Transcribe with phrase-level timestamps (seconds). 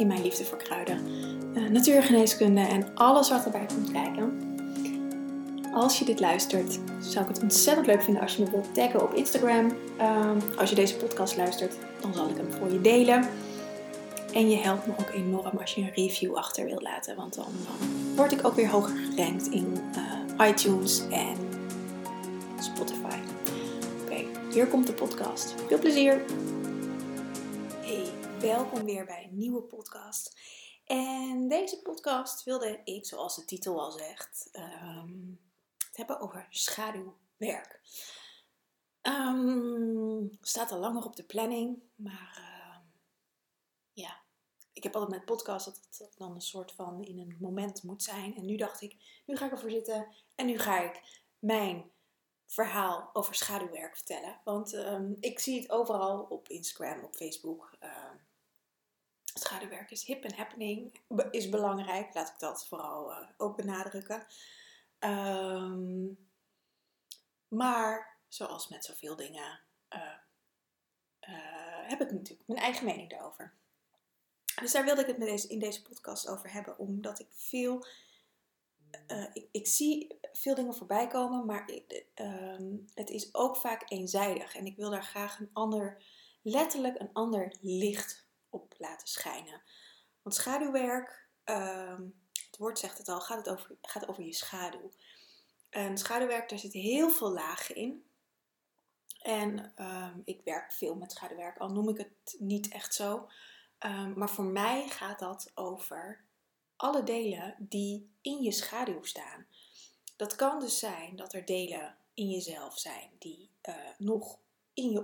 [0.00, 1.00] in mijn liefde voor kruiden,
[1.54, 4.48] uh, natuurgeneeskunde en alles wat erbij komt kijken.
[5.74, 9.02] Als je dit luistert, zou ik het ontzettend leuk vinden als je me wilt taggen
[9.02, 9.72] op Instagram.
[9.98, 13.28] Ehm, als je deze podcast luistert, dan zal ik hem voor je delen.
[14.32, 17.52] En je helpt me ook enorm als je een review achter wilt laten, want dan,
[18.16, 19.76] word ik ook weer hoger gerankt in
[20.38, 21.36] uh, iTunes en
[22.60, 23.16] Spotify.
[24.04, 25.54] Oké, hier komt de podcast.
[25.68, 26.22] Veel plezier!
[28.40, 30.40] Welkom weer bij een nieuwe podcast.
[30.84, 35.40] En deze podcast wilde ik, zoals de titel al zegt, um,
[35.86, 37.80] het hebben over schaduwwerk.
[39.02, 42.76] Um, staat al langer op de planning, maar uh,
[43.92, 44.20] ja,
[44.72, 48.02] ik heb altijd met podcast dat het dan een soort van in een moment moet
[48.02, 48.36] zijn.
[48.36, 51.90] En nu dacht ik, nu ga ik ervoor zitten en nu ga ik mijn
[52.46, 54.40] verhaal over schaduwwerk vertellen.
[54.44, 54.76] Want
[55.20, 57.78] ik zie het overal op Instagram, op Facebook.
[59.34, 61.00] Schaduwwerk is hip en happening,
[61.30, 62.14] is belangrijk.
[62.14, 64.26] Laat ik dat vooral uh, ook benadrukken.
[64.98, 66.28] Um,
[67.48, 69.60] maar zoals met zoveel dingen
[69.94, 70.18] uh,
[71.88, 73.52] heb ik natuurlijk mijn eigen mening daarover.
[74.60, 77.86] Dus daar wilde ik het met deze, in deze podcast over hebben, omdat ik veel
[79.32, 81.70] ik, ik, zie veel dingen voorbij komen, maar
[82.14, 84.54] uh, het is ook vaak eenzijdig.
[84.54, 86.02] En ik wil daar graag een ander,
[86.42, 89.62] letterlijk een ander licht op laten schijnen.
[90.22, 91.98] Want schaduwwerk, uh,
[92.32, 94.92] het woord zegt het al, gaat, het over, gaat over je schaduw.
[95.70, 98.04] En schaduwwerk, daar zitten heel veel lagen in.
[99.22, 103.28] En ehm, ik werk veel met schaduwwerk, al noem ik het niet echt zo.
[103.78, 106.24] Ehm, maar voor mij gaat dat over
[106.76, 109.46] alle delen die in je schaduw staan.
[110.16, 114.38] Dat kan dus zijn dat er delen in jezelf zijn die uh, nog
[114.82, 115.02] in je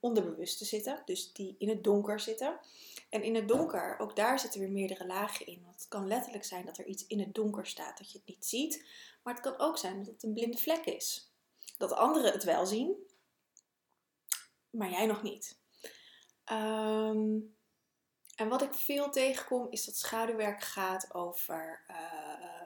[0.00, 2.58] onderbewuste zitten, dus die in het donker zitten.
[3.08, 5.62] En in het donker, ook daar zitten weer meerdere lagen in.
[5.64, 8.26] Want het kan letterlijk zijn dat er iets in het donker staat dat je het
[8.26, 8.86] niet ziet,
[9.22, 11.32] maar het kan ook zijn dat het een blinde vlek is.
[11.78, 12.94] Dat anderen het wel zien,
[14.70, 15.58] maar jij nog niet.
[16.52, 17.54] Um,
[18.36, 22.59] en wat ik veel tegenkom is dat schaduwwerk gaat over uh,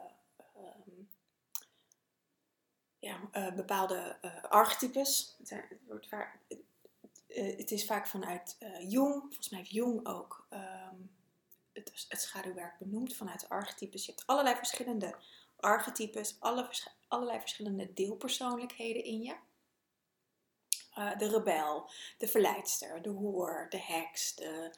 [3.04, 5.36] ja, uh, bepaalde uh, archetypes.
[5.38, 6.38] Het, wordt vaak,
[7.28, 8.56] het, is vaak vanuit
[8.88, 11.10] Jung, volgens mij heeft Jung ook um,
[11.72, 14.06] het, het, schaduwwerk benoemd vanuit de archetypes.
[14.06, 15.16] Je hebt allerlei verschillende
[15.56, 16.70] archetypes, alle,
[17.08, 19.36] allerlei verschillende deelpersoonlijkheden in je.
[21.18, 24.72] de rebel, de verleidster, de hoer, de heks, de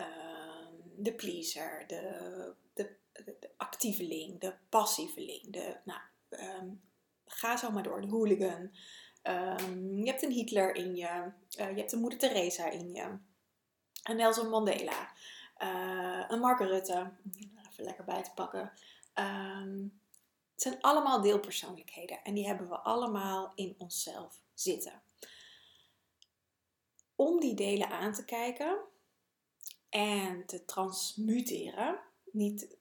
[0.00, 6.80] Ehm, de pleaser, de, de, de, actieveling, de passieveling, de, nou, um,
[7.32, 8.70] ga zo maar door, de hooligan.
[9.22, 13.18] Um, je hebt een Hitler in je, uh, je hebt een moeder Teresa in je,
[14.02, 15.12] een Nelson Mandela,
[15.58, 17.12] uh, een Mark Rutte,
[17.70, 18.72] even lekker bij te pakken.
[20.52, 25.02] het zijn allemaal deelpersoonlijkheden en die hebben we allemaal in onszelf zitten.
[27.14, 28.78] Om die delen aan te kijken,
[29.90, 32.00] en te transmuteren.
[32.32, 32.76] Niet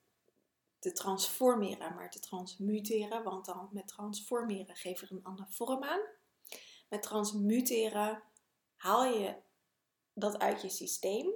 [0.79, 3.23] te transformeren, maar te transmuteren.
[3.23, 6.01] Want dan met transformeren geef er een andere vorm aan.
[6.89, 8.23] Met transmuteren
[8.75, 9.35] haal je
[10.13, 11.33] dat uit je systeem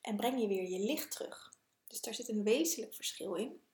[0.00, 1.54] en breng je weer je licht terug.
[1.86, 3.64] Dus daar zit een wezenlijk verschil in.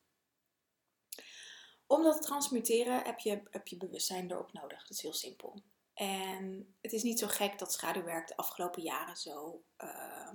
[1.87, 4.81] Om dat te transmuteren heb je, heb je bewustzijn erop nodig.
[4.81, 5.63] Dat is heel simpel.
[5.95, 10.33] En het is niet zo gek dat schaduwwerk de afgelopen jaren zo uh,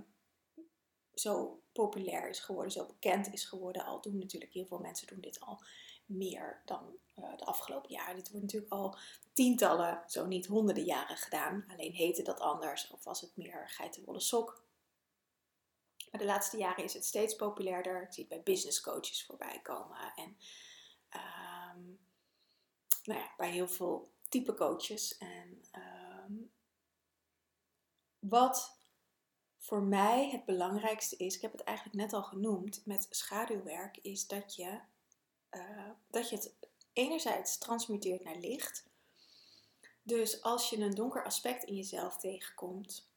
[1.20, 3.86] zo populair is geworden, zo bekend is geworden.
[3.86, 5.62] Al doen natuurlijk heel veel mensen doen dit al
[6.06, 8.16] meer dan uh, de afgelopen jaren.
[8.16, 8.98] Dit wordt natuurlijk al
[9.34, 11.66] tientallen, zo niet honderden jaren gedaan.
[11.68, 14.66] Alleen heette dat anders of was het meer geitenwolle sok.
[16.12, 18.02] Maar de laatste jaren is het steeds populairder.
[18.02, 19.98] Ik zie het bij business coaches voorbij komen.
[20.16, 20.38] En
[21.14, 22.00] um,
[23.04, 25.18] nou bij heel veel type coaches.
[25.18, 25.62] En
[26.28, 26.52] um,
[28.20, 28.77] wat
[29.68, 34.28] voor mij het belangrijkste is, ik heb het eigenlijk net al genoemd met schaduwwerk, is
[34.28, 34.80] dat je,
[35.52, 36.54] uh, dat je het
[36.94, 38.86] enerzijds transmuteert naar licht.
[40.04, 43.10] Dus als je een donker aspect in jezelf tegenkomt,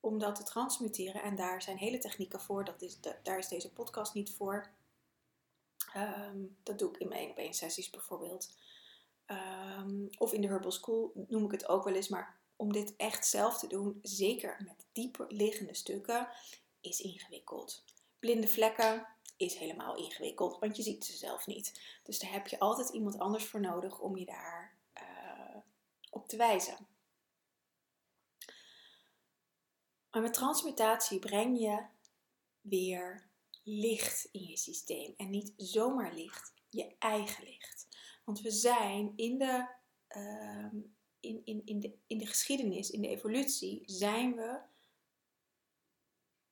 [0.00, 1.22] om dat te transmuteren.
[1.22, 2.64] En daar zijn hele technieken voor.
[2.64, 4.70] Dat is, daar is deze podcast niet voor.
[5.92, 8.56] Ehm, dat doe ik in mijn 1 op 1 sessies bijvoorbeeld.
[9.26, 12.08] Ehm, of in de Herbal School noem ik het ook wel eens.
[12.08, 16.28] Maar om dit echt zelf te doen, zeker met dieper liggende stukken,
[16.80, 17.84] is ingewikkeld.
[18.18, 19.06] Blinde vlekken
[19.36, 21.80] is helemaal ingewikkeld, want je ziet ze zelf niet.
[22.02, 25.56] Dus daar heb je altijd iemand anders voor nodig om je daar uh,
[26.10, 26.86] op te wijzen.
[30.10, 31.86] Maar met transmutatie breng je
[32.60, 33.28] weer
[33.62, 35.14] licht in je systeem.
[35.16, 37.88] En niet zomaar licht, je eigen licht.
[38.24, 39.68] Want we zijn in de,
[40.08, 40.82] uh,
[41.22, 44.58] in, in, in, de, in de geschiedenis, in de evolutie, zijn we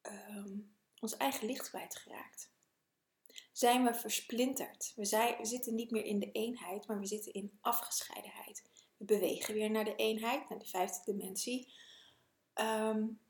[0.02, 0.58] uh,
[1.00, 2.50] ons eigen licht kwijtgeraakt.
[3.52, 4.92] Zijn we versplinterd.
[4.96, 8.62] We, zijn, we zitten niet meer in de eenheid, maar we zitten in afgescheidenheid.
[8.96, 11.72] We bewegen weer naar de eenheid, naar de vijfde dimensie.
[12.54, 13.20] Um,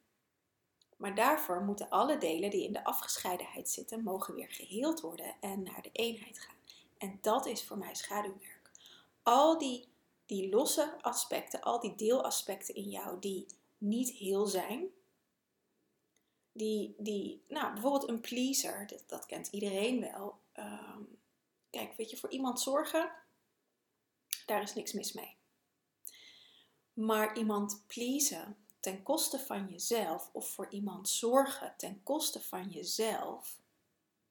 [0.96, 5.62] maar daarvoor moeten alle delen die in de afgescheidenheid zitten, mogen weer geheeld worden en
[5.62, 6.56] naar de eenheid gaan.
[6.98, 8.70] En dat is voor mij schaduwwerk.
[9.22, 9.88] Al die,
[10.30, 13.46] die losse aspecten, al die deelaspecten in jou die
[13.78, 14.88] niet heel zijn,
[16.52, 20.38] die, die nou, bijvoorbeeld een pleaser, dat, dat kent iedereen wel.
[20.52, 21.02] Ehm,
[21.70, 23.12] kijk, weet je, voor iemand zorgen,
[24.46, 25.36] daar is niks mis mee.
[26.92, 33.58] Maar iemand pleasen, ten koste van jezelf of voor iemand zorgen ten koste van jezelf,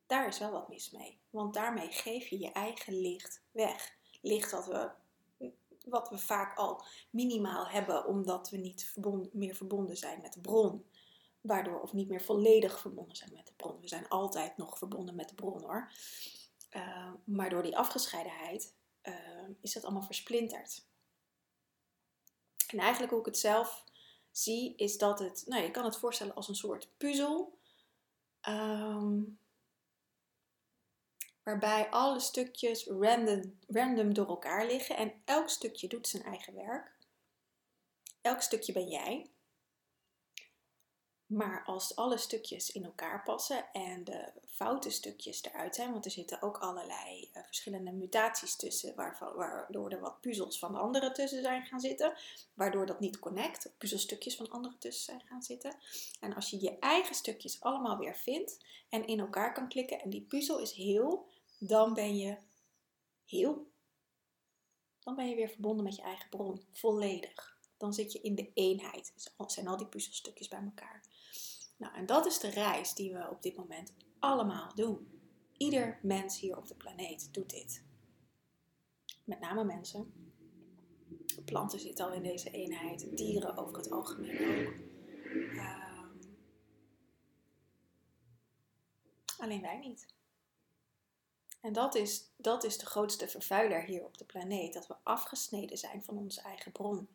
[0.06, 1.20] daar is wel wat mis mee.
[1.30, 3.98] Want daarmee geef je je eigen licht weg.
[4.22, 4.92] Licht wat we,
[5.86, 8.94] wat we vaak al minimaal hebben, omdat we niet
[9.32, 10.86] meer verbonden zijn met de bron.
[11.42, 13.82] Waardoor, of niet meer volledig verbonden zijn met de bron.
[13.82, 15.92] We zijn altijd nog verbonden met de bron hoor.
[16.72, 18.74] Uh, maar door die afgescheidenheid
[19.04, 19.16] uh,
[19.62, 20.88] is dat allemaal versplinterd.
[22.68, 23.84] En eigenlijk hoe ik het zelf
[24.32, 27.58] zie, is dat het, nou je kan het voorstellen als een soort puzzel.
[28.48, 29.40] Um,
[31.44, 36.98] waarbij alle stukjes random, random door elkaar liggen en elk stukje doet zijn eigen werk.
[38.22, 39.30] Elk stukje ben jij.
[41.30, 46.12] Maar als alle stukjes in elkaar passen en de foute stukjes eruit zijn, want er
[46.12, 51.66] zitten ook allerlei uh, verschillende mutaties tussen, waardoor er wat puzzels van anderen tussen zijn
[51.66, 52.14] gaan zitten,
[52.54, 55.76] waardoor dat niet connect, puzzelstukjes van anderen tussen zijn gaan zitten.
[56.20, 58.58] En als je je eigen stukjes allemaal weer vindt
[58.90, 61.28] en in elkaar kan klikken en die puzzel is heel,
[61.60, 62.38] dan ben je
[63.26, 63.68] heel.
[65.00, 67.58] Dan ben je weer verbonden met je eigen bron, volledig.
[67.78, 69.12] Dan zit je in de eenheid.
[69.14, 70.99] Dus zijn al die puzzelstukjes bij elkaar.
[71.80, 75.22] Nou, en dat is de reis die we op dit moment allemaal doen.
[75.58, 77.84] Ieder mens hier op de planeet doet dit.
[79.24, 80.14] Met name mensen.
[81.46, 84.74] Planten zitten al in deze eenheid, dieren over het algemeen ook.
[85.56, 86.20] Um,
[89.38, 90.08] alleen wij niet.
[91.62, 94.74] En dat is, dat is de grootste vervuiler hier op de planeet.
[94.74, 97.10] Dat we afgesneden zijn van onze eigen bron.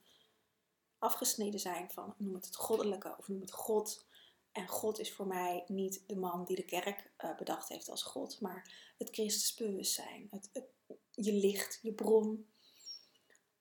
[0.99, 4.06] Afgesneden zijn van, noem het het goddelijke of noem het God.
[4.54, 8.02] En God is voor mij niet de man die de kerk uh, bedacht heeft als
[8.02, 10.64] God, maar het Christusbewustzijn, het, het,
[11.10, 12.48] je licht, je bron.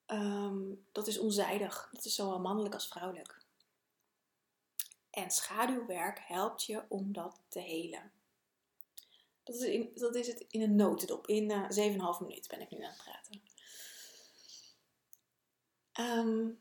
[0.07, 1.89] Um, dat is onzijdig.
[1.91, 3.45] Dat is zowel mannelijk als vrouwelijk.
[5.09, 8.11] En schaduwwerk helpt je om dat te helen.
[9.43, 11.27] Dat is, in, dat is het in een notendop.
[11.27, 13.41] In uh, eh, 7,5 minuten ben ik nu aan het praten.
[16.29, 16.59] Um,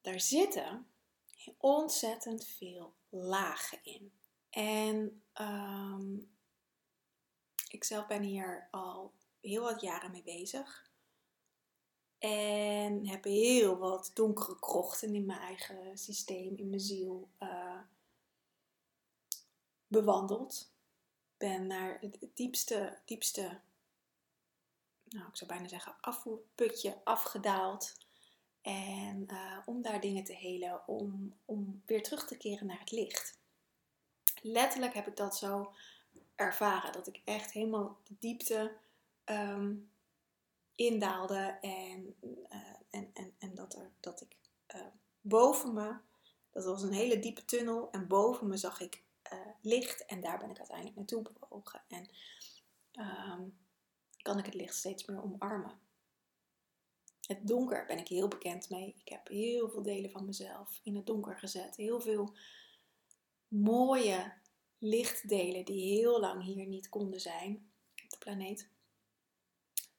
[0.00, 0.86] daar zitten
[1.58, 4.12] ontzettend veel lagen in.
[4.50, 6.30] En um,
[7.68, 10.90] ik zelf ben hier al heel wat jaren mee bezig.
[12.18, 17.80] En heb heel wat donkere krochten in mijn eigen systeem, in mijn ziel uh,
[19.86, 20.72] bewandeld.
[21.36, 23.60] Ben naar het diepste, diepste,
[25.04, 27.94] nou ik zou bijna zeggen, afvoerputje afgedaald.
[28.62, 32.90] En uh, om daar dingen te helen, om, om weer terug te keren naar het
[32.90, 33.38] licht.
[34.42, 35.72] Letterlijk heb ik dat zo
[36.34, 38.76] ervaren, dat ik echt helemaal de diepte
[39.24, 39.90] um,
[40.74, 42.58] indaalde en, uh,
[42.90, 44.36] en, en, en dat, er, dat ik
[44.74, 44.82] uh,
[45.20, 45.96] boven me,
[46.50, 49.02] dat was een hele diepe tunnel en boven me zag ik
[49.60, 51.82] licht en daar ben ik uiteindelijk naartoe bewogen.
[51.88, 52.08] En
[52.92, 53.58] um,
[54.22, 55.80] kan ik het licht steeds meer omarmen.
[57.26, 58.94] Het donker ben ik heel bekend mee.
[59.04, 61.76] Ik heb heel veel delen van mezelf in het donker gezet.
[61.76, 62.34] Heel veel
[63.48, 64.32] mooie
[64.78, 67.70] lichtdelen die heel lang hier niet konden zijn
[68.02, 68.68] op de planeet.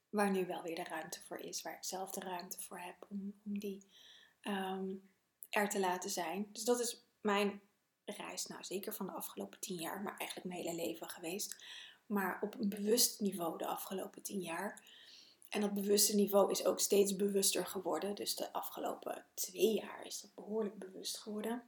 [0.10, 3.06] Waar nu wel weer de ruimte voor is, waar ik zelf de ruimte voor heb
[3.10, 3.88] om, die
[4.42, 5.10] um,
[5.50, 6.50] er te laten zijn.
[6.52, 7.62] Dus dat is mijn
[8.06, 11.66] reis, nou zeker van de afgelopen tien jaar, maar eigenlijk mijn hele leven geweest.
[12.06, 14.82] Maar op een bewust niveau de afgelopen tien jaar.
[15.54, 18.16] En dat bewuste niveau is ook steeds bewuster geworden.
[18.16, 21.64] Dus de afgelopen twee jaar is dat behoorlijk bewust geworden.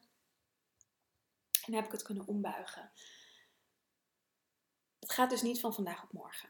[1.66, 2.92] En heb ik het kunnen ombuigen.
[5.00, 6.50] Het gaat dus niet van vandaag op morgen.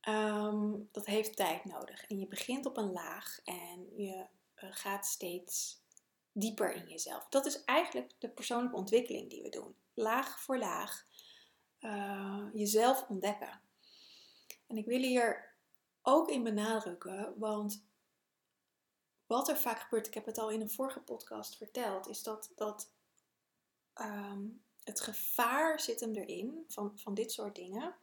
[0.00, 2.06] Ehm, dat heeft tijd nodig.
[2.06, 5.82] En je begint op een laag en je eh, gaat steeds
[6.32, 7.28] dieper in jezelf.
[7.28, 9.74] Dat is eigenlijk de persoonlijke ontwikkeling die we doen.
[9.94, 11.06] Laag voor laag
[11.80, 13.60] uh, jezelf ontdekken.
[14.66, 15.49] En ik wil hier
[16.10, 17.84] ook in benadrukken, want
[19.26, 22.52] wat er vaak gebeurt, ik heb het al in een vorige podcast verteld, is dat,
[22.54, 22.90] dat
[23.92, 24.42] ehm,
[24.84, 27.94] het gevaar zit hem erin van, van dit soort dingen,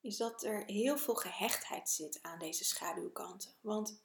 [0.00, 3.50] is dat er heel veel gehechtheid zit aan deze schaduwkanten.
[3.60, 4.02] Want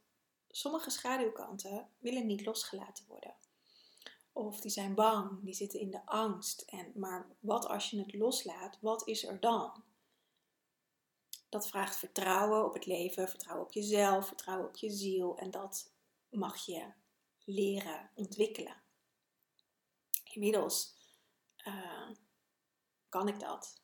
[0.48, 3.36] sommige schaduwkanten willen niet losgelaten worden.
[4.34, 6.62] Of die zijn bang, die zitten in de angst.
[6.62, 9.84] En, maar wat als je het loslaat, wat is er dan?
[11.50, 15.38] Dat vraagt vertrouwen op het leven, vertrouwen op jezelf, vertrouwen op je ziel.
[15.38, 15.92] En dat
[16.30, 16.94] mag je
[17.44, 18.76] leren ontwikkelen.
[20.24, 20.96] Inmiddels
[21.68, 22.10] uh,
[23.10, 23.82] kan ik dat.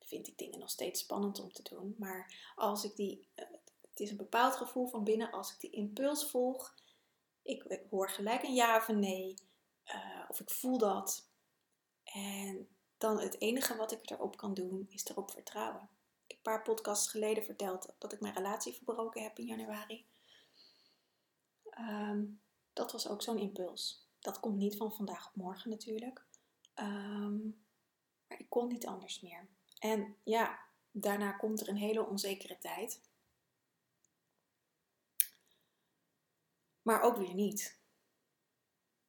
[0.00, 1.94] Vind ik dingen nog steeds spannend om te doen.
[1.98, 3.44] Maar als ik die, uh,
[3.80, 6.74] het is een bepaald gevoel van binnen, als ik die impuls volg,
[7.42, 9.34] ik hoor gelijk een ja of een nee.
[9.86, 11.28] Uh, of ik voel dat.
[12.04, 12.68] En
[12.98, 15.88] dan het enige wat ik erop kan doen, is erop vertrouwen.
[16.44, 20.06] Paar podcasts geleden verteld dat ik mijn relatie verbroken heb in januari.
[21.78, 22.40] Um,
[22.72, 24.08] dat was ook zo'n impuls.
[24.18, 26.24] Dat komt niet van vandaag op morgen natuurlijk.
[26.74, 27.64] Um,
[28.28, 29.48] maar ik kon niet anders meer.
[29.78, 30.58] En ja,
[30.90, 33.00] daarna komt er een hele onzekere tijd.
[36.82, 37.78] Maar ook weer niet.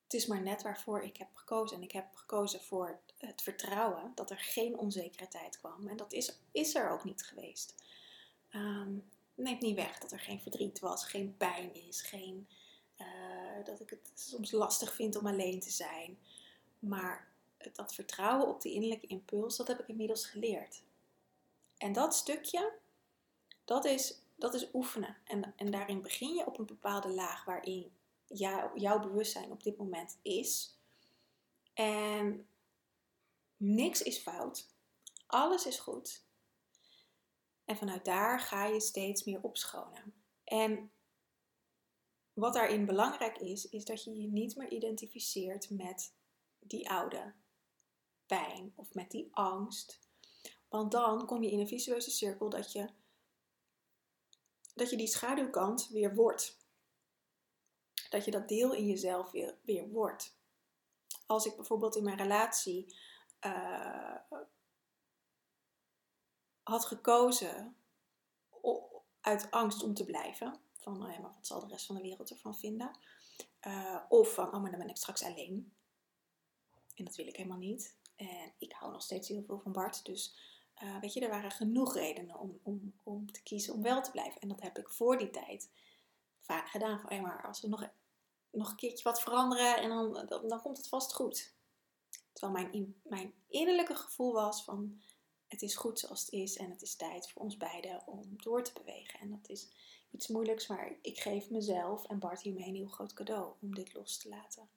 [0.03, 1.77] Het is maar net waarvoor ik heb gekozen.
[1.77, 5.87] En ik heb gekozen voor het vertrouwen dat er geen onzekere tijd kwam.
[5.87, 7.75] En dat is, is er ook niet geweest.
[8.51, 12.47] Um, neemt niet weg dat er geen verdriet was, geen pijn is, geen,
[12.97, 16.17] uh, dat ik het soms lastig vind om alleen te zijn.
[16.79, 17.27] Maar
[17.73, 20.83] dat vertrouwen op die innerlijke impuls, dat heb ik inmiddels geleerd.
[21.77, 22.73] En dat stukje,
[23.65, 25.17] dat is, dat is oefenen.
[25.23, 27.91] En, en daarin begin je op een bepaalde laag waarin
[28.27, 30.77] jou, jouw bewustzijn op dit moment is.
[31.73, 32.47] En
[33.57, 34.73] niks is fout.
[35.27, 36.25] Alles is goed.
[37.65, 40.13] En vanuit daar ga je steeds meer opschonen.
[40.43, 40.91] En
[42.33, 46.13] wat daarin belangrijk is, is dat je je niet meer identificeert met
[46.59, 47.33] die oude
[48.25, 49.99] pijn of met die angst.
[50.69, 52.89] Want dan kom je in een visueuze cirkel dat je,
[54.73, 56.63] dat je die schaduwkant weer wordt.
[58.09, 60.37] Dat je dat deel in jezelf weer, weer wordt.
[61.25, 62.95] Als ik bijvoorbeeld in mijn relatie
[63.45, 64.15] uh,
[66.63, 67.75] had gekozen
[69.21, 70.59] uit angst om te blijven.
[70.73, 72.97] Van, ja, maar wat zal de rest van de wereld ervan vinden?
[73.67, 75.73] Uh, of van, oh, maar dan ben ik straks alleen.
[76.95, 77.95] En dat wil ik helemaal niet.
[78.15, 80.05] En ik hou nog steeds heel veel van Bart.
[80.05, 80.35] Dus
[80.83, 84.11] uh, weet je, er waren genoeg redenen om, om, om te kiezen om wel te
[84.11, 84.41] blijven.
[84.41, 85.69] En dat heb ik voor die tijd
[86.39, 86.99] vaak gedaan.
[86.99, 87.89] Van, hey, maar als we nog,
[88.51, 91.54] nog een keertje wat veranderen en dan, dan komt het vast goed.
[92.35, 95.01] Terwijl mijn, mijn innerlijke gevoel was van
[95.47, 98.63] het is goed zoals het is en het is tijd voor ons beiden om door
[98.63, 99.19] te bewegen.
[99.19, 99.69] En dat is
[100.11, 103.93] iets moeilijks, maar ik geef mezelf en Bart hiermee een heel groot cadeau om dit
[103.93, 104.69] los te laten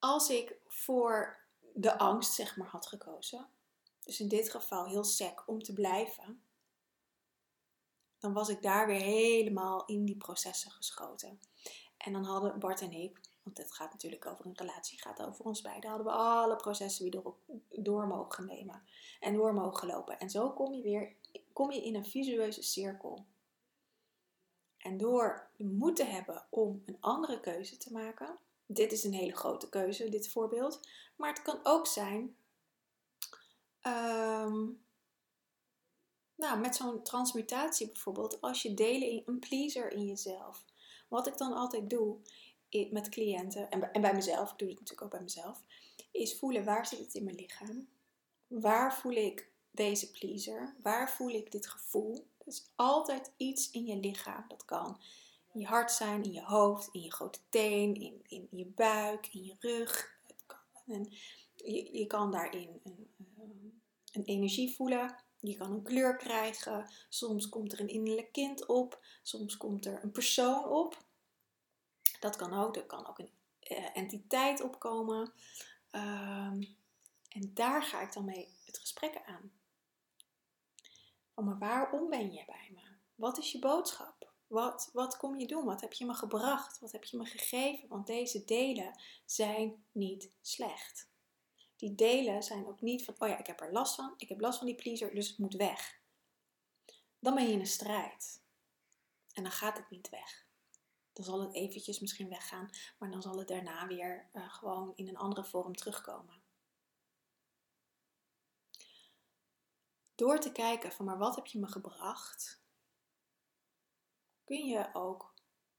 [0.00, 1.38] als ik voor
[1.74, 3.48] de angst, zeg maar, had gekozen,
[4.02, 6.42] dus in dit geval heel sec om te blijven,
[8.18, 11.40] dan was ik daar weer helemaal in die processen geschoten.
[11.96, 15.44] En dan hadden Bart en ik, want het gaat natuurlijk over een relatie, gaat over
[15.44, 17.36] ons beiden, hadden we alle processen weer door,
[17.68, 18.82] door mogen nemen
[19.20, 20.18] en door mogen lopen.
[20.18, 21.16] En zo kom je weer
[21.52, 23.26] kom je in een visueuze cirkel.
[24.78, 29.12] En door de moed te hebben om een andere keuze te maken, dit is een
[29.12, 30.88] hele grote keuze, dit voorbeeld.
[31.16, 32.36] Maar het kan ook zijn,
[33.86, 34.82] um,
[36.34, 40.64] nou, met zo'n transmutatie bijvoorbeeld, als je delen in een pleaser in jezelf.
[41.08, 42.18] Wat ik dan altijd doe
[42.90, 45.64] met cliënten en, en bij mezelf, ik doe het natuurlijk ook bij mezelf,
[46.10, 47.88] is voelen waar zit het in mijn lichaam?
[48.46, 50.74] Waar voel ik deze pleaser?
[50.82, 52.26] Waar voel ik dit gevoel?
[52.38, 54.44] Er is altijd iets in je lichaam.
[54.48, 55.00] Dat kan
[55.52, 59.28] in je hart zijn, in je hoofd, in je grote teen, in, in je buik,
[59.32, 60.18] in je rug.
[60.26, 61.12] Het kan, en
[61.54, 63.10] je, je kan daarin een,
[64.12, 65.16] een energie voelen.
[65.40, 66.90] Je kan een kleur krijgen.
[67.08, 69.04] Soms komt er een innerlijk kind op.
[69.22, 71.04] Soms komt er een persoon op.
[72.20, 72.76] Dat kan ook.
[72.76, 73.30] Er kan ook een,
[73.70, 75.32] uh, entiteit opkomen.
[75.90, 76.62] Ehm,
[77.28, 79.52] en daar ga ik dan mee het gesprek aan.
[81.34, 82.96] Van, maar waarom ben je bij me?
[83.14, 84.32] Wat is je boodschap?
[84.46, 85.64] Wat, wat kom je doen?
[85.64, 86.78] Wat heb je me gebracht?
[86.78, 87.88] Wat heb je me gegeven?
[87.88, 91.08] Want deze delen zijn niet slecht.
[91.76, 94.14] Die delen zijn ook niet van, oh ja, ik heb er last van.
[94.16, 96.00] Ik heb last van die pleaser, dus het moet weg.
[97.18, 98.42] Dan ben je in een strijd.
[99.32, 100.46] En dan gaat het niet weg.
[101.20, 105.08] Dan zal het eventjes misschien weggaan, maar dan zal het daarna weer uh, gewoon in
[105.08, 106.42] een andere vorm terugkomen.
[110.14, 112.62] Door te kijken van maar wat heb je me gebracht,
[114.44, 115.34] kun je ook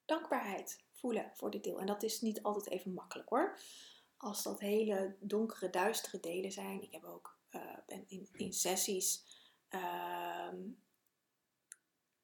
[0.06, 1.80] dankbaarheid voelen voor dit deel.
[1.80, 3.60] En dat is niet altijd even makkelijk hoor.
[4.18, 6.82] Als dat hele donkere, duistere delen zijn.
[6.82, 9.26] Ik heb ook uh, in, in sessies
[9.70, 10.54] uh,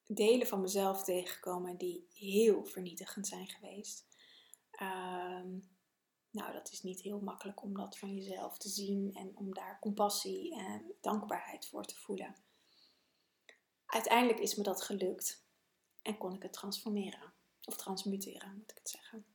[0.08, 4.08] delen van mezelf tegengekomen die heel vernietigend zijn geweest.
[4.82, 5.70] Um,
[6.32, 9.80] nou, dat is niet heel makkelijk om dat van jezelf te zien en om daar
[9.80, 12.36] compassie en dankbaarheid voor te voelen.
[13.86, 15.46] Uiteindelijk is me dat gelukt
[16.02, 17.34] en kon ik het transformeren.
[17.64, 19.26] Of transmuteren, moet ik het zeggen.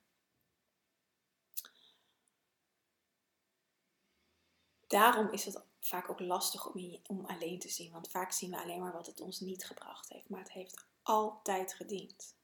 [4.87, 7.93] Daarom is het vaak ook lastig om, om alleen te zien.
[7.93, 10.29] Want vaak zien we alleen maar wat het ons niet gebracht heeft.
[10.29, 12.37] Maar het heeft altijd gediend.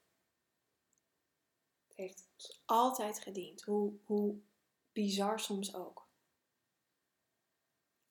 [1.89, 2.27] Het heeft
[2.65, 3.63] altijd gediend.
[3.63, 4.37] Hoe, hoe
[4.93, 6.07] bizar soms ook.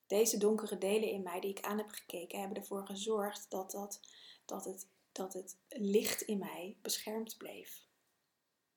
[0.06, 4.00] Deze donkere delen in mij die ik aan heb gekeken, hebben ervoor gezorgd dat, dat,
[4.46, 7.86] dat, het, dat het licht in mij beschermd bleef.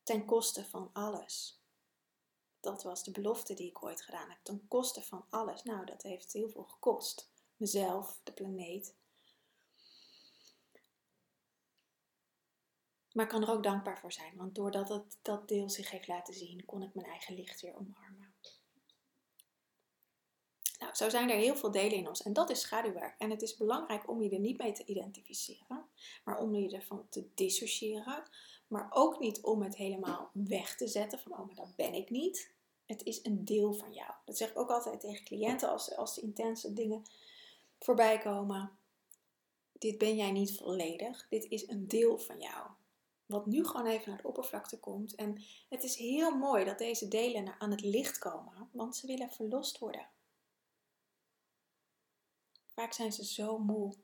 [0.02, 1.59] Ten koste van alles.
[2.60, 4.38] Dat was de belofte die ik ooit gedaan heb.
[4.42, 5.62] Ten koste van alles.
[5.62, 7.30] Nou, dat heeft heel veel gekost.
[7.56, 8.94] Mezelf, de planeet.
[13.12, 14.36] Maar ik kan er ook dankbaar voor zijn.
[14.36, 17.76] Want doordat het, dat deel zich heeft laten zien, kon ik mijn eigen licht weer
[17.76, 18.34] omarmen.
[20.78, 22.22] Nou, zo zijn er heel veel delen in ons.
[22.22, 23.18] En dat is schaduwwerk.
[23.18, 25.88] En het is belangrijk om je er niet mee te identificeren.
[26.24, 28.30] Maar om je ervan te dissociëren.
[28.70, 32.10] Maar ook niet om het helemaal weg te zetten van, oh, maar dat ben ik
[32.10, 32.52] niet.
[32.86, 34.12] Het is een deel van jou.
[34.24, 37.02] Dat zeg ik ook altijd tegen cliënten als, als de intense dingen
[37.78, 38.78] voorbij komen.
[39.72, 41.26] Dit ben jij niet volledig.
[41.28, 42.66] Dit is een deel van jou.
[43.26, 45.14] Wat nu gewoon even naar de oppervlakte komt.
[45.14, 49.30] En het is heel mooi dat deze delen aan het licht komen, want ze willen
[49.30, 50.08] verlost worden.
[52.66, 53.94] Vaak zijn ze zo moe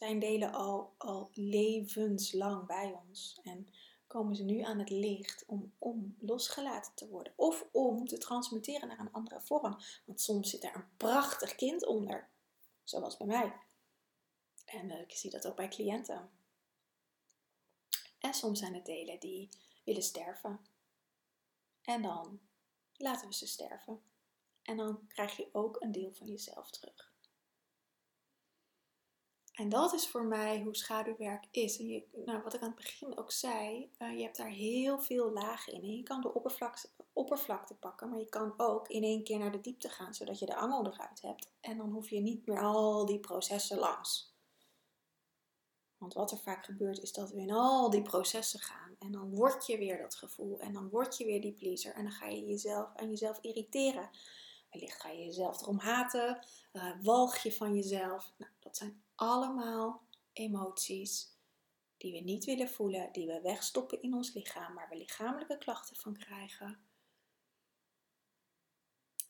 [0.00, 3.40] zijn delen al, al levenslang bij ons.
[3.42, 3.68] En
[4.06, 7.32] komen ze nu aan het licht om, om losgelaten te worden.
[7.36, 9.78] Of om te transmuteren naar een andere vorm.
[10.04, 12.28] Want soms zit er een prachtig kind onder.
[12.84, 13.52] Zoals bij mij.
[14.64, 16.30] En uh, ik zie dat ook bij cliënten.
[18.18, 19.48] En soms zijn het delen die
[19.84, 20.60] willen sterven.
[21.82, 22.40] En dan
[22.96, 24.02] laten we ze sterven.
[24.62, 27.09] En dan krijg je ook een deel van jezelf terug.
[29.60, 31.78] En dat is voor mij hoe schaduwwerk is.
[31.78, 35.00] En je, nou, wat ik aan het begin ook zei, uh, je hebt daar heel
[35.00, 35.96] veel lagen in.
[35.96, 39.60] Je kan de oppervlakte, oppervlakte pakken, maar je kan ook in één keer naar de
[39.60, 41.52] diepte gaan, zodat je de angel eruit hebt.
[41.60, 44.34] En dan hoef je niet meer al die processen langs.
[45.98, 48.96] Want wat er vaak gebeurt is dat we in al die processen gaan.
[48.98, 50.60] En dan word je weer dat gevoel.
[50.60, 51.94] En dan word je weer die pleaser.
[51.94, 54.10] En dan ga je jezelf aan jezelf irriteren.
[54.70, 56.46] Wellicht ga je jezelf erom haten.
[56.72, 58.32] Uh, walg je van jezelf.
[58.36, 60.02] Nou, dat zijn allemaal
[60.32, 61.38] emoties
[61.96, 65.96] die we niet willen voelen, die we wegstoppen in ons lichaam, waar we lichamelijke klachten
[65.96, 66.84] van krijgen.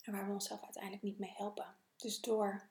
[0.02, 1.76] En waar we onszelf uiteindelijk niet mee helpen.
[1.96, 2.70] Dus door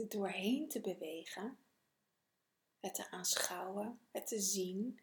[0.00, 1.58] er doorheen te bewegen,
[2.80, 5.00] het te aanschouwen, het te zien,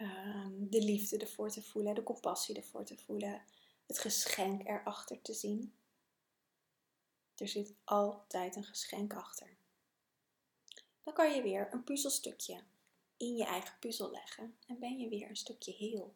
[0.00, 3.42] um, de liefde ervoor te voelen, de compassie ervoor te voelen,
[3.86, 5.74] het geschenk erachter te zien.
[7.36, 9.56] Er zit altijd een geschenk achter.
[11.02, 12.62] Dan kan je weer een puzzelstukje
[13.16, 16.14] in je eigen puzzel leggen en ben je weer een stukje heel.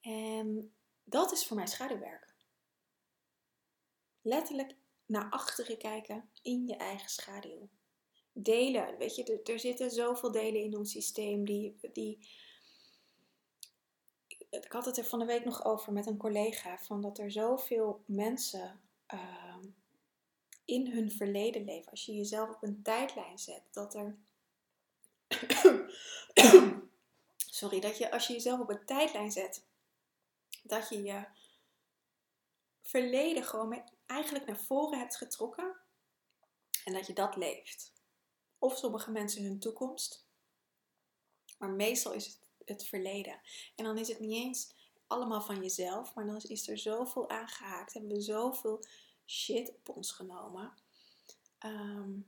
[0.00, 0.74] En
[1.04, 2.34] dat is voor mij schaduwwerk.
[4.20, 7.68] Letterlijk naar achteren kijken in je eigen schaduw.
[8.36, 12.18] Delen, weet je, er, zitten zoveel delen in ons systeem die, die.
[14.50, 17.30] Ik had het er van de week nog over met een collega: van dat er
[17.30, 19.66] zoveel mensen Ehm,
[20.64, 24.18] in hun verleden leven, als je jezelf op een tijdlijn zet, dat er.
[27.36, 29.64] Sorry, dat je als je jezelf op een tijdlijn zet,
[30.62, 31.24] dat je je
[32.82, 35.76] verleden gewoon eigenlijk naar voren hebt getrokken
[36.84, 37.92] en dat je dat leeft.
[38.58, 40.26] Of sommige mensen hun toekomst.
[41.58, 43.40] Maar meestal is het het verleden.
[43.74, 44.74] En dan is het niet eens
[45.06, 47.92] allemaal van jezelf, maar dan is er zoveel aangehaakt.
[47.92, 48.84] Hebben we zoveel
[49.26, 50.74] shit op ons genomen.
[51.58, 52.20] Ehm,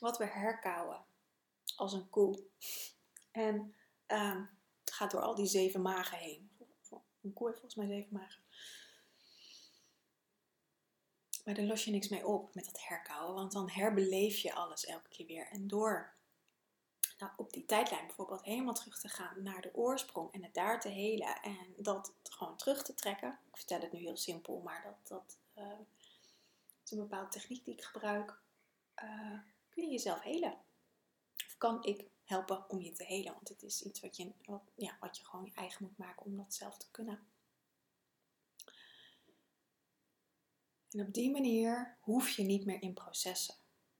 [0.00, 1.04] wat we herkauwen
[1.76, 2.44] als een koe.
[3.30, 3.74] En
[4.06, 4.50] um,
[4.84, 6.50] gaat door al die zeven magen heen.
[7.20, 8.42] Een koe heeft volgens mij zeven magen.
[11.42, 14.84] Maar daar los je niks mee op met dat herkauwen, want dan herbeleef je alles
[14.84, 15.48] elke keer weer.
[15.50, 16.14] En door
[17.18, 20.80] nou, op die tijdlijn bijvoorbeeld helemaal terug te gaan naar de oorsprong en het daar
[20.80, 23.38] te helen en dat gewoon terug te trekken.
[23.46, 25.80] Ik vertel het nu heel simpel, maar dat, dat uh,
[26.84, 28.40] is een bepaalde techniek die ik gebruik.
[29.02, 30.58] Uh, kun je jezelf helen?
[31.46, 33.32] Of kan ik helpen om je te helen?
[33.32, 34.32] Want het is iets wat je,
[34.74, 37.31] ja, wat je gewoon je eigen moet maken om dat zelf te kunnen.
[40.92, 43.54] En op die manier hoef je niet meer in processen.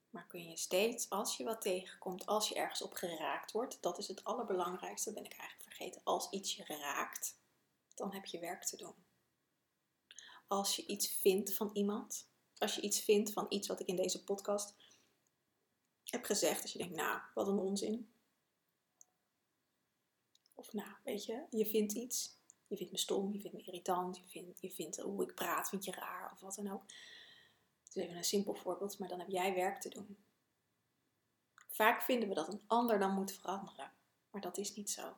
[0.09, 3.97] Maar kun je steeds, als je wat tegenkomt, als je ergens op geraakt wordt, dat
[3.97, 6.01] is het allerbelangrijkste, ben ik eigenlijk vergeten.
[6.03, 7.37] Als iets je raakt,
[7.95, 8.95] dan heb je werk te doen.
[10.47, 12.27] Als je iets vindt van iemand,
[12.57, 14.75] als je iets vindt van iets wat ik in deze podcast
[16.03, 18.13] heb gezegd, als je denkt, nou, wat een onzin.
[20.53, 22.37] Of nou, weet je, je vindt iets,
[22.73, 25.69] je vindt me stom, je vindt me irritant, je vindt, je vindt hoe ik praat,
[25.69, 26.83] vind je raar of wat dan ook.
[27.83, 30.23] Het is even een simpel voorbeeld, maar dan heb jij werk te doen.
[31.67, 33.93] Vaak vinden we dat een ander dan moet veranderen,
[34.31, 35.17] maar dat is niet zo.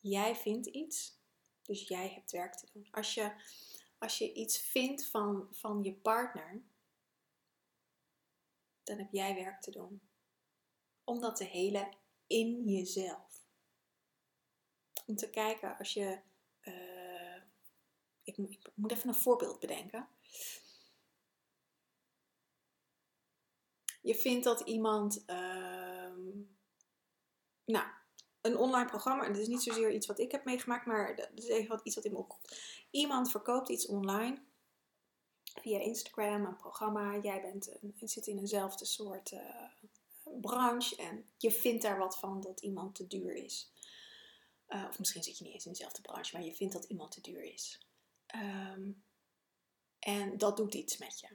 [0.00, 1.18] Jij vindt iets,
[1.62, 2.88] dus jij hebt werk te doen.
[2.90, 3.32] Als je,
[3.98, 6.62] als je iets vindt van, van je partner,
[8.82, 10.00] dan heb jij werk te doen.
[11.04, 11.96] Om dat te helen
[12.26, 13.42] in jezelf.
[15.06, 16.32] Om te kijken als je.
[16.64, 17.42] Uh,
[18.22, 18.36] ik,
[18.74, 20.08] moet even een voorbeeld bedenken.
[24.02, 25.22] Je vindt dat iemand.
[25.26, 26.12] Uh,
[27.64, 27.86] nou,
[28.40, 29.24] een online programma.
[29.24, 31.80] En dit is niet zozeer iets wat ik heb meegemaakt, maar dat is even wat,
[31.84, 32.58] iets wat in me opkomt.
[32.90, 34.42] Iemand verkoopt iets online
[35.60, 37.18] via Instagram, een programma.
[37.18, 39.40] Jij bent een, zit in eenzelfde soort uh,
[40.40, 43.73] branche en je vindt daar wat van dat iemand te duur is.
[44.68, 47.12] Uh, of misschien zit je niet eens in dezelfde branche, maar je vindt dat iemand
[47.12, 47.86] te duur is.
[48.34, 49.04] Um,
[49.98, 51.28] en dat doet iets met je.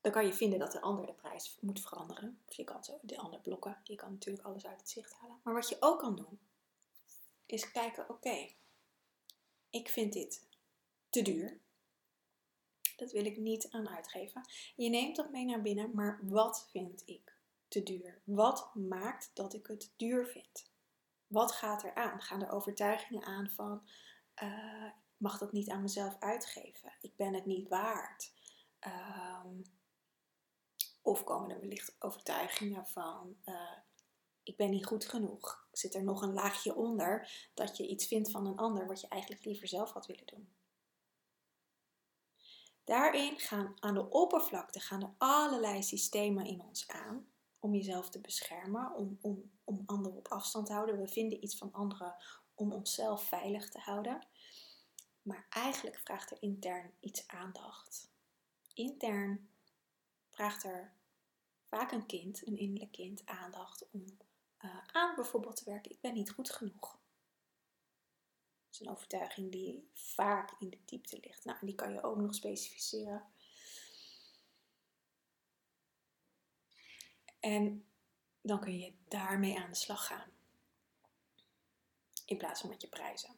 [0.00, 2.40] Dan kan je vinden dat de ander de prijs moet veranderen.
[2.48, 3.80] Of je kan zo de ander blokken.
[3.84, 5.40] Je kan natuurlijk alles uit het zicht halen.
[5.42, 6.40] Maar wat je ook kan doen,
[7.46, 8.48] is kijken: oké,
[9.70, 10.46] ik vind dit
[11.10, 11.60] te duur.
[12.96, 14.48] Dat wil ik niet aan uitgeven.
[14.76, 17.31] Je neemt dat mee naar binnen, maar wat vind ik
[17.72, 18.22] te duur?
[18.24, 20.70] Wat maakt dat ik het duur vind?
[21.26, 22.20] Wat gaat er aan?
[22.20, 23.88] Gaan er overtuigingen aan van:
[24.42, 26.92] uh, ik mag dat niet aan mezelf uitgeven?
[27.00, 28.32] Ik ben het niet waard.
[29.44, 29.62] Um,
[31.02, 33.78] of komen er wellicht overtuigingen van: uh,
[34.42, 35.66] ik ben niet goed genoeg?
[35.72, 39.08] Zit er nog een laagje onder dat je iets vindt van een ander wat je
[39.08, 40.52] eigenlijk liever zelf had willen doen?
[42.84, 47.31] Daarin gaan aan de oppervlakte gaan er allerlei systemen in ons aan
[47.62, 50.98] om jezelf te beschermen, om, om, om anderen op afstand te houden.
[50.98, 52.14] We vinden iets van anderen
[52.54, 54.26] om onszelf veilig te houden.
[55.22, 58.10] Maar eigenlijk vraagt er intern iets aandacht.
[58.74, 59.50] Intern
[60.30, 60.92] vraagt er
[61.68, 64.04] vaak een kind, een innerlijk kind, aandacht om
[64.64, 65.90] uh, aan bijvoorbeeld te werken.
[65.90, 67.00] Ik ben niet goed genoeg
[68.72, 71.44] is een overtuiging die vaak in de diepte ligt.
[71.44, 73.24] Nou, die kan je ook nog specificeren.
[77.42, 77.86] En
[78.40, 80.30] dan kun je daarmee aan de slag gaan.
[82.26, 83.36] In plaats van met je prijzen.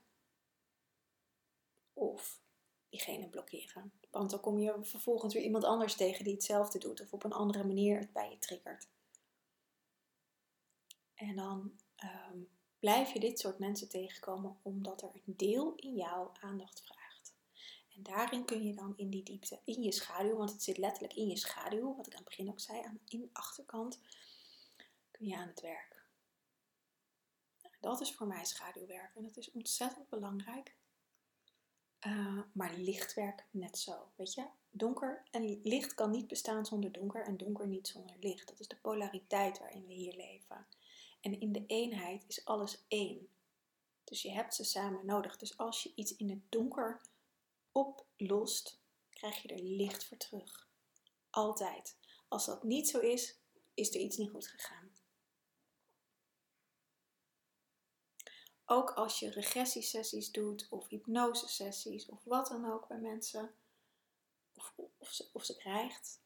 [1.93, 2.41] Of
[2.89, 3.93] diegene blokkeren.
[4.11, 7.01] Want dan kom je vervolgens weer iemand anders tegen die hetzelfde doet.
[7.01, 8.89] Of op een andere manier het bij je triggert.
[11.15, 12.39] En dan ehm,
[12.79, 17.04] blijf je dit soort mensen tegenkomen omdat er een deel in jou aandacht vraagt.
[17.95, 21.15] En daarin kun je dan in die diepte, in je schaduw, want het zit letterlijk
[21.15, 24.01] in je schaduw, wat ik aan het begin ook zei, aan, in de achterkant,
[25.11, 26.03] kun je aan het werk.
[27.63, 30.75] Nou, dat is voor mij schaduwwerk en dat is ontzettend belangrijk.
[32.07, 34.47] Uh, maar lichtwerk net zo, weet je?
[34.71, 38.49] Donker en licht kan niet bestaan zonder donker en donker niet zonder licht.
[38.49, 40.67] Dat is de polariteit waarin we hier leven.
[41.21, 43.29] En in de eenheid is alles één.
[44.05, 45.37] Dus je hebt ze samen nodig.
[45.37, 47.01] Dus als je iets in het donker
[47.75, 50.69] oplost, krijg je er licht voor terug.
[51.31, 51.97] Altijd.
[52.29, 53.39] Als dat niet zo is,
[53.75, 54.93] is er iets niet goed gegaan.
[58.65, 63.55] Ook als je regressiesessies doet of hypnosesessies of wat dan ook bij mensen,
[64.55, 66.23] of, of, ze, of ze krijgt,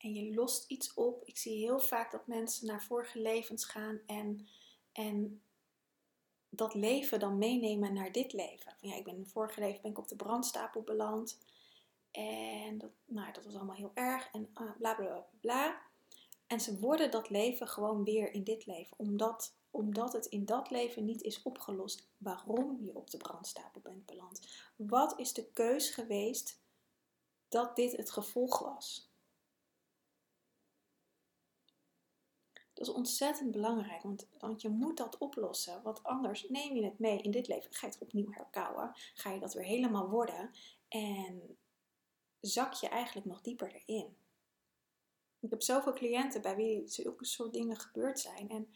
[0.00, 1.24] en je lost iets op.
[1.24, 4.48] Ik zie heel vaak dat mensen naar vorige levens gaan en,
[4.92, 5.42] en
[6.50, 8.74] dat leven dan meenemen naar dit leven.
[8.80, 11.38] Ja, ik ben in vorige leven ben ik op de brandstapel beland.
[12.10, 14.28] En dat, nou, dat was allemaal heel erg.
[14.32, 15.80] En bla bla bla bla.
[16.46, 18.98] En ze worden dat leven gewoon weer in dit leven.
[18.98, 24.06] Omdat, omdat het in dat leven niet is opgelost waarom je op de brandstapel bent
[24.06, 24.40] beland.
[24.76, 26.60] Wat is de keus geweest
[27.48, 29.09] dat dit het gevolg was?
[32.80, 35.82] Dat is ontzettend belangrijk, want, want je moet dat oplossen.
[35.82, 37.74] Want anders neem je het mee in dit leven.
[37.74, 38.92] Ga je het opnieuw herkauwen.
[39.14, 40.50] Ga je dat weer helemaal worden.
[40.88, 41.56] En
[42.40, 44.16] zak je eigenlijk nog dieper erin.
[45.40, 48.48] Ik heb zoveel cliënten bij wie zulke soort dingen gebeurd zijn.
[48.48, 48.68] En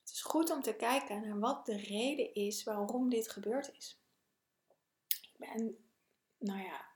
[0.00, 4.00] het is goed om te kijken naar wat de reden is waarom dit gebeurd is.
[5.08, 5.88] Ik ben,
[6.38, 6.93] nou ja,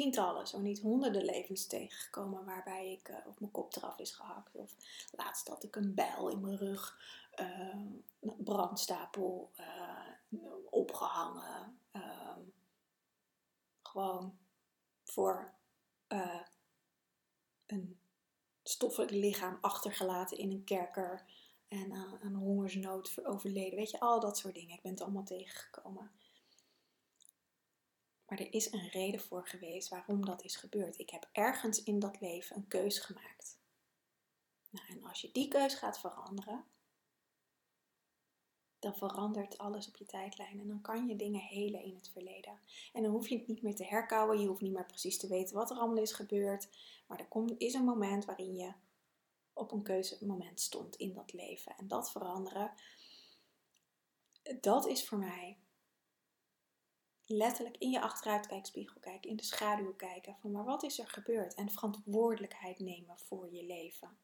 [0.00, 4.56] tientallen, zo niet honderden levens tegengekomen waarbij ik uh, op mijn kop eraf is gehakt.
[4.56, 4.74] Of
[5.12, 6.98] laatst had ik een bijl in mijn rug,
[7.40, 7.76] uh,
[8.20, 11.78] brandstapel uh, opgehangen.
[11.90, 12.40] Ehm,
[13.82, 14.38] gewoon
[15.04, 15.54] voor
[17.66, 17.98] een
[18.62, 21.24] stoffelijk lichaam achtergelaten in een kerker
[21.68, 23.78] en aan hongersnood overleden.
[23.78, 24.76] Weet je, al dat soort dingen.
[24.76, 26.10] Ik ben het allemaal tegengekomen.
[28.26, 30.98] Maar er is een reden voor geweest waarom dat is gebeurd.
[30.98, 33.58] Ik heb ergens in dat leven een keus gemaakt.
[34.70, 36.64] Nou, en als je die keus gaat veranderen,
[38.78, 40.60] dan verandert alles op je tijdlijn.
[40.60, 42.58] En dan kan je dingen helen in het verleden.
[42.92, 44.40] En dan hoef je het niet meer te herkauwen.
[44.40, 46.68] Je hoeft niet meer precies te weten wat er allemaal is gebeurd.
[47.06, 48.72] Maar er is een moment waarin je
[49.52, 51.76] op een keuzemoment stond in dat leven.
[51.76, 52.72] En dat veranderen,
[54.60, 55.58] dat is voor mij
[57.26, 61.54] letterlijk in je achteruitkijkspiegel kijken, in de schaduw kijken van maar wat is er gebeurd
[61.54, 64.18] en verantwoordelijkheid nemen voor je leven.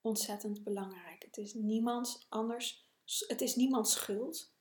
[0.00, 1.22] Ontzettend belangrijk.
[1.22, 2.86] Het is niemands anders,
[3.26, 4.54] het is niemands schuld,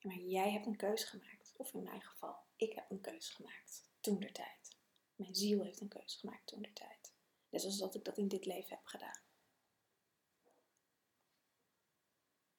[0.00, 1.54] maar jij hebt een keus gemaakt.
[1.56, 4.76] Of in mijn geval, ik heb een keus gemaakt toen der tijd.
[5.14, 7.14] Mijn ziel heeft een keus gemaakt toen der tijd.
[7.48, 9.25] Net zoals dat ik dat in dit leven heb gedaan.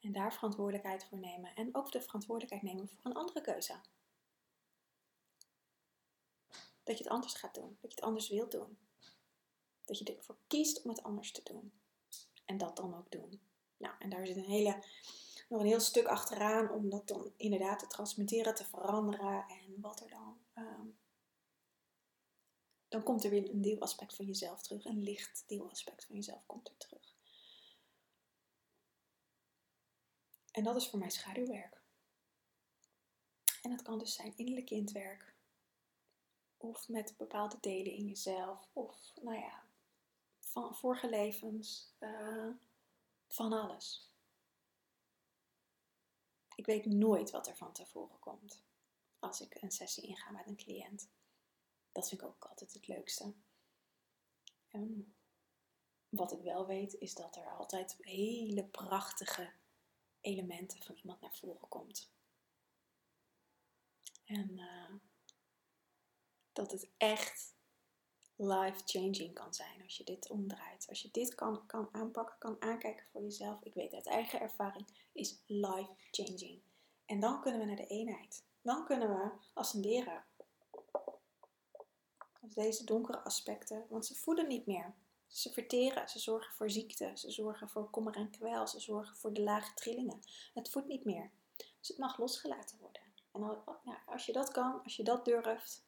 [0.07, 1.55] En daar verantwoordelijkheid voor nemen.
[1.55, 3.73] En ook de verantwoordelijkheid nemen voor een andere keuze.
[6.83, 7.77] Dat je het anders gaat doen.
[7.81, 8.77] Dat je het anders wilt doen.
[9.85, 11.73] Dat je ervoor kiest om het anders te doen.
[12.45, 13.41] En dat dan ook doen.
[13.77, 14.83] Nou, en daar zit een hele,
[15.49, 19.45] nog een heel stuk achteraan om dat dan inderdaad te transmitteren, te veranderen.
[19.47, 20.37] En wat er dan.
[20.55, 20.97] Um,
[22.87, 24.85] dan komt er weer een deelaspect van jezelf terug.
[24.85, 27.16] Een licht deelaspect van jezelf komt er terug.
[30.57, 31.81] En dat is voor mij schaduwwerk.
[33.61, 35.35] En dat kan dus zijn innerlijk kindwerk.
[36.57, 38.69] Of met bepaalde delen in jezelf.
[38.73, 39.63] Of nou ja,
[40.39, 41.93] van vorige levens.
[41.99, 42.49] Uh,
[43.27, 44.11] van alles.
[46.55, 48.63] Ik weet nooit wat er van tevoren komt.
[49.19, 51.09] Als ik een sessie inga met een cliënt.
[51.91, 53.33] Dat vind ik ook altijd het leukste.
[54.67, 55.15] En
[56.09, 59.53] wat ik wel weet is dat er altijd hele prachtige
[60.21, 62.11] elementen van iemand naar voren komt.
[64.25, 64.93] En uh,
[66.53, 67.55] dat het echt
[68.35, 70.85] life-changing kan zijn als je dit omdraait.
[70.89, 73.63] Als je dit kan, kan aanpakken, kan aankijken voor jezelf.
[73.63, 76.61] Ik weet uit eigen ervaring, is life-changing.
[77.05, 78.43] En dan kunnen we naar de eenheid.
[78.61, 80.25] Dan kunnen we ascenderen.
[82.41, 84.95] Deze donkere aspecten, want ze voelen niet meer.
[85.27, 89.33] Ze verteren, ze zorgen voor ziekte, ze zorgen voor kommer en kwel, ze zorgen voor
[89.33, 90.21] de lage trillingen.
[90.53, 91.31] Het voedt niet meer.
[91.79, 93.01] Dus het mag losgelaten worden.
[93.31, 95.85] En als je dat kan, als je dat durft,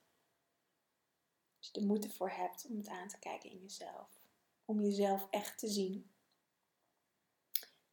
[1.58, 4.20] als je de moeite voor hebt om het aan te kijken in jezelf,
[4.66, 6.12] om jezelf echt te zien,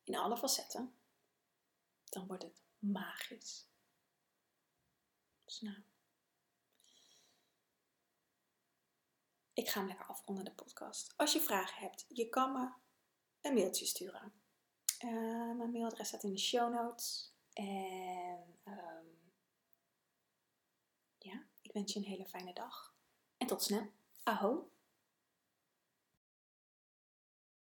[0.05, 0.95] in alle facetten,
[2.05, 3.67] dan wordt het magisch.
[5.45, 5.77] Dus nou.
[9.57, 11.15] Ik ga hem lekker afronden, de podcast.
[11.17, 12.69] Als je vragen hebt, je kan me
[13.41, 14.33] een mailtje sturen.
[15.05, 17.35] Uh, mijn mailadres staat in de show notes.
[17.53, 19.33] En um,
[21.19, 22.95] ja, ik wens je een hele fijne dag.
[23.37, 23.93] En tot snel.
[24.23, 24.71] Aho.